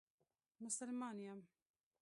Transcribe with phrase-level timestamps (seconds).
[0.63, 1.39] مسلمان یم.